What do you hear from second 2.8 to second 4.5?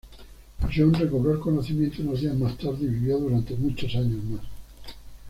y vivió durante muchos años más.